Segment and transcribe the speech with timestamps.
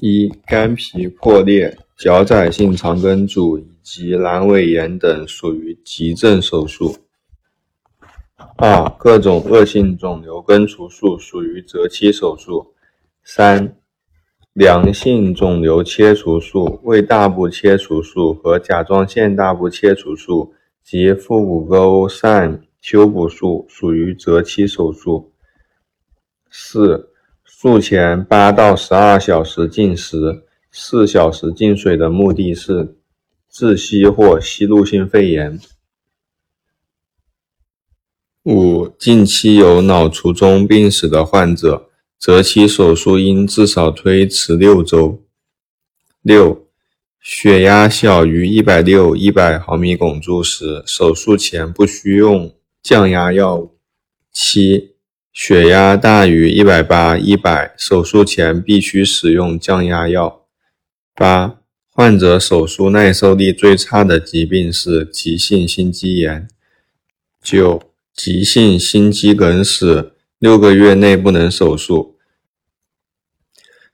[0.00, 6.96] 一、肝脾破裂、脚窄性肠梗阻以及阑尾炎等属于急症手术。
[8.56, 12.74] 二、各种恶性肿瘤根除术属于择期手术。
[13.22, 13.76] 三、
[14.54, 25.32] 良性肿瘤切除术、胃大部切除术和甲状腺大部切除术及腹股沟疝修补术属于择期手术。
[26.50, 27.10] 四、
[27.52, 32.96] 术前八到十二小时禁食，四小时禁水的目的是
[33.52, 35.60] 窒息或吸入性肺炎。
[38.44, 45.22] 五、近期有脑卒中病史的患者，择期手术应至少推迟六周。
[46.22, 46.66] 六、
[47.20, 53.76] 血压小于一百六一百毫米汞柱时，手术前不需用降压药物。
[54.32, 54.99] 七。
[55.32, 60.44] 血压大于一百八一百，手术前必须使用降压药。
[61.14, 66.48] 八、患者手术耐受力最差的疾病是急性心肌炎。
[67.40, 67.80] 九、
[68.12, 72.18] 急性心肌梗死，六个月内不能手术。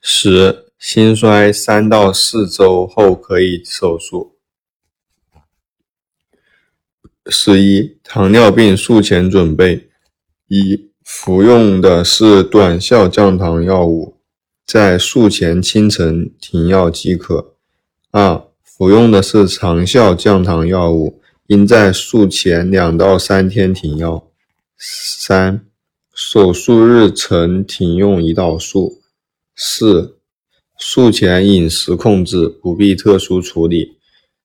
[0.00, 4.36] 十、心衰三到四周后可以手术。
[7.26, 9.90] 十一、糖尿病术前准备
[10.46, 10.93] 一。
[11.04, 14.16] 服用的是短效降糖药物，
[14.66, 17.54] 在术前清晨停药即可。
[18.10, 24.26] 二、服用的是长效降糖药物，应在术前两到三天停药。
[24.78, 25.66] 三、
[26.14, 29.02] 手术日晨停用胰岛素。
[29.54, 30.16] 四、
[30.78, 33.98] 术前饮食控制，不必特殊处理。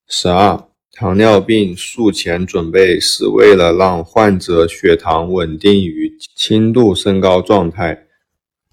[0.06, 0.69] 十二。
[1.00, 8.04] 糖尿病术前准备是为了让患者血糖稳定于轻度升高状态，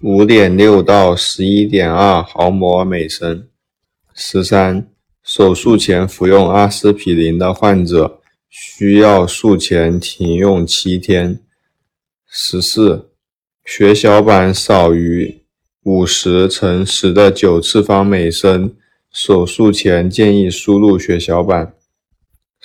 [0.02, 3.47] 五点六到十一点二毫摩尔每升。
[4.14, 4.89] 十三，
[5.23, 8.19] 手术前服用阿司匹林的患者
[8.50, 11.40] 需要术前停用七天。
[12.29, 13.12] 十四，
[13.63, 15.44] 血小板少于
[15.84, 18.75] 五十乘十的九次方每升，
[19.13, 21.77] 手术前建议输入血小板。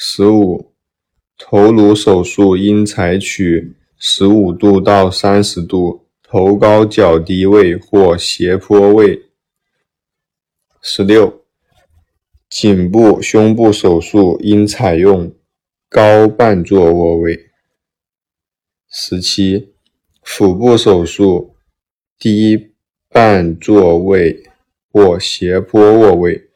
[0.05, 0.73] 十五，
[1.39, 9.27] 头颅手术应采取十五度到三十度头高脚低位或斜坡位。
[10.81, 11.45] 十六，
[12.51, 15.33] 颈部、胸部手术应采用
[15.89, 17.51] 高半坐卧位。
[18.91, 19.73] 十七，
[20.21, 21.55] 腹部手术
[22.19, 22.73] 低
[23.09, 24.51] 半坐位
[24.91, 26.51] 或斜坡卧位。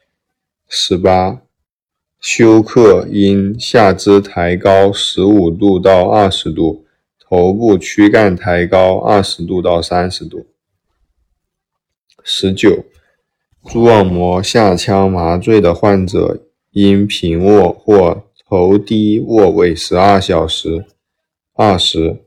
[0.69, 1.46] 十八。
[2.29, 6.85] 休克应下肢抬高十五度到二十度，
[7.21, 10.45] 头部躯干抬高二十度到三十度。
[12.25, 12.85] 十九，
[13.65, 16.43] 蛛网膜下腔麻醉的患者
[16.73, 20.85] 应平卧或头低卧位十二小时。
[21.55, 22.25] 二十，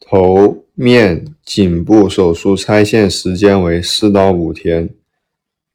[0.00, 4.90] 头面颈部手术拆线时间为四到五天。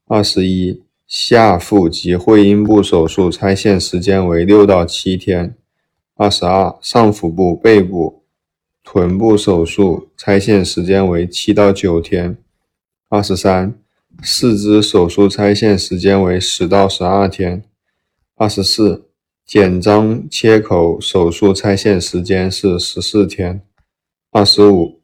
[0.06, 0.84] 二十一。
[1.08, 5.56] 下腹及会阴部手术拆线时间为六到七天。
[6.16, 8.24] 二十二，上腹部、背部、
[8.84, 12.38] 臀部手术拆线时间为七到九天。
[13.10, 13.76] 二十三，
[14.22, 17.64] 四肢手术拆线时间为十到十二天。
[18.36, 19.10] 二十四，
[19.46, 23.62] 剪张切口手术拆线时间是十四天。
[24.32, 25.02] 二十五，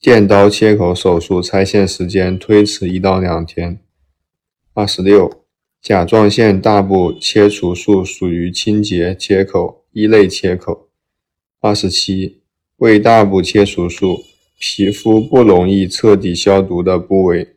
[0.00, 3.80] 电刀切口手术拆线时间推迟一到两天。
[4.74, 5.41] 二十六。
[5.82, 10.88] 甲状腺大部切除术属于清洁切口一类切口。
[11.60, 12.40] 二十七，
[12.76, 14.22] 胃大部切除术，
[14.60, 17.56] 皮肤不容易彻底消毒的部位，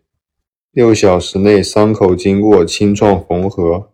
[0.71, 3.91] 六小时内伤口经过清创缝合，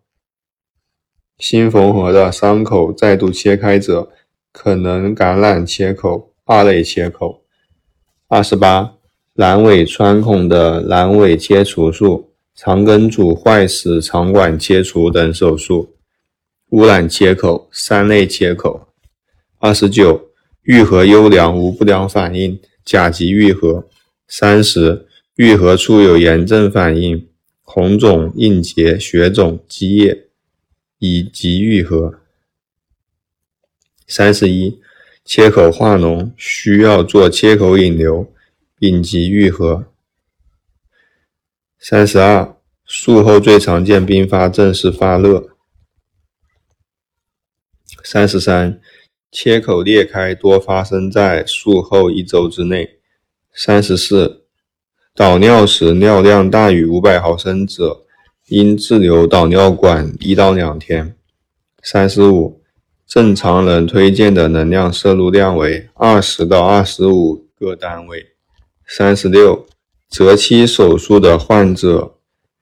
[1.38, 4.14] 新缝合的伤口再度切开者，
[4.54, 7.42] 可能感染切口二类切口。
[8.30, 8.96] 二十八，
[9.36, 12.31] 阑尾穿孔的阑尾切除术。
[12.56, 15.96] 肠梗阻坏死肠管切除等手术，
[16.70, 18.88] 污染切口三类切口。
[19.60, 20.30] 二十九，
[20.64, 23.88] 愈合优良无不良反应，甲级愈合。
[24.28, 27.30] 三十，愈合处有炎症反应，
[27.62, 30.28] 红肿、硬结、血肿、积液，
[31.00, 32.20] 乙级愈合。
[34.08, 34.80] 三十一，
[35.24, 38.32] 切口化脓需要做切口引流，
[38.78, 39.91] 丙级愈合。
[41.84, 42.56] 三十二，
[42.86, 45.50] 术后最常见并发症是发热。
[48.04, 48.80] 三十三，
[49.32, 53.00] 切口裂开多发生在术后一周之内。
[53.52, 54.46] 三十四，
[55.16, 58.06] 导尿时尿量大于五百毫升者，
[58.50, 61.16] 应滞留导尿管一到两天。
[61.82, 62.62] 三十五，
[63.08, 68.28] 正常人推荐的能量摄入量为二十到二十五个单位。
[68.86, 69.66] 三十六，
[70.12, 72.18] 择期手术的患者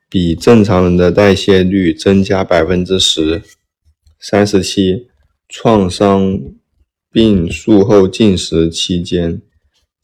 [0.07, 3.41] 比正常人的代谢率增加百分之十。
[4.19, 5.07] 三十七，
[5.47, 6.39] 创伤
[7.11, 9.41] 病术后进食期间，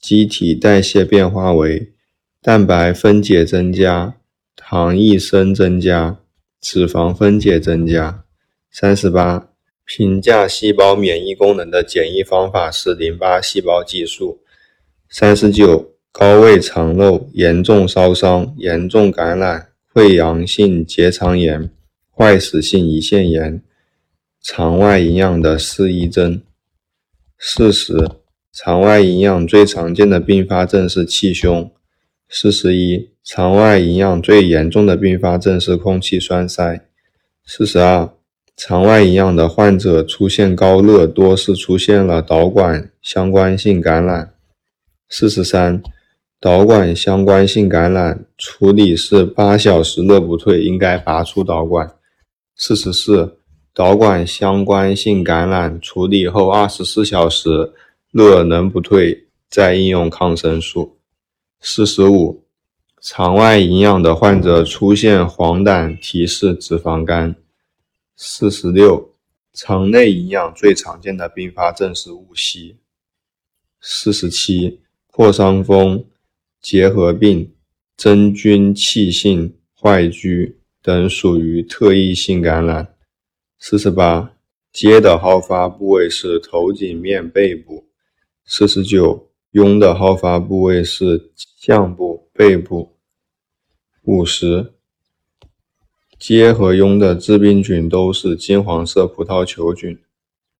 [0.01, 1.93] 机体代谢变化为
[2.41, 4.15] 蛋白分解增加、
[4.55, 6.17] 糖异生增加、
[6.59, 8.23] 脂肪分解增加。
[8.71, 9.49] 三十八，
[9.85, 14.39] 评价细胞免疫功能的简易方法是淋巴细胞计数。
[15.07, 15.94] 三十九。
[16.17, 21.69] 高位肠漏、严重烧伤、严重感染、溃疡性结肠炎、
[22.09, 23.61] 坏死性胰腺炎、
[24.41, 26.41] 肠外营养的四一症。
[27.37, 28.09] 四十，
[28.53, 31.69] 肠外营养最常见的并发症是气胸。
[32.29, 36.79] 四十一，肠外营养最严重的并发症是空气栓塞。
[37.45, 38.09] 四十二，
[38.55, 44.33] 肠外营养的患者出现高热，多是出现了导管相关性感染。
[45.09, 45.83] 四十三。
[46.45, 51.95] 导管相关性感染处理是八小时热不退，应该拔出导管。
[52.55, 53.39] 四十四，
[53.73, 57.73] 导管相关性感染处理后二十四小时
[58.11, 60.99] 热能不退，再应用抗生素。
[61.61, 62.43] 四十五，
[63.01, 67.35] 肠外营养的患者出现黄疸，提示脂肪肝。
[68.15, 69.15] 四十六，
[69.51, 72.77] 肠内营养最常见的并发症是误吸。
[73.81, 74.81] 四十七，
[75.11, 76.05] 破伤风。
[76.65, 77.53] 结核病、
[77.95, 82.95] 真菌气性坏疽等属于特异性感染。
[83.59, 84.33] 四十八，
[84.73, 87.85] 疖的好发部位是头颈面背部。
[88.47, 92.97] 四十九，痈的好发部位是项部背部。
[94.01, 94.73] 五十，
[96.19, 99.99] 疖和痈的致病菌都是金黄色葡萄球菌。